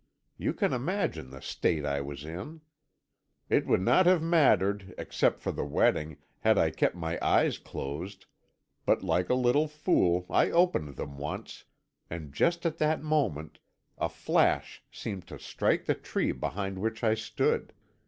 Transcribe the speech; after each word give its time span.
You 0.35 0.55
can 0.55 0.73
imagine 0.73 1.29
the 1.29 1.43
state 1.43 1.85
I 1.85 2.01
was 2.01 2.25
in. 2.25 2.61
It 3.49 3.67
would 3.67 3.81
not 3.81 4.07
have 4.07 4.19
mattered, 4.23 4.95
except 4.97 5.39
for 5.41 5.51
the 5.51 5.63
wetting, 5.63 6.17
had 6.39 6.57
I 6.57 6.71
kept 6.71 6.95
my 6.95 7.19
eyes 7.21 7.59
closed, 7.59 8.25
but 8.83 9.03
like 9.03 9.29
a 9.29 9.35
little 9.35 9.67
fool, 9.67 10.25
I 10.27 10.49
opened 10.49 10.95
them 10.95 11.19
once, 11.19 11.65
and 12.09 12.33
just 12.33 12.65
at 12.65 12.79
that 12.79 13.03
moment 13.03 13.59
a 13.99 14.09
flash 14.09 14.81
seemed 14.91 15.27
to 15.27 15.37
strike 15.37 15.85
the 15.85 15.93
tree 15.93 16.31
behind 16.31 16.79
which 16.79 17.03
I 17.03 17.13
stood. 17.13 17.71